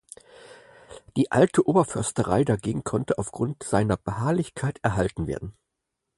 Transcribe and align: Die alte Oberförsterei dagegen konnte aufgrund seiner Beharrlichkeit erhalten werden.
Die 1.15 1.31
alte 1.31 1.67
Oberförsterei 1.67 2.43
dagegen 2.43 2.83
konnte 2.83 3.19
aufgrund 3.19 3.61
seiner 3.61 3.97
Beharrlichkeit 3.97 4.79
erhalten 4.81 5.27
werden. 5.27 5.53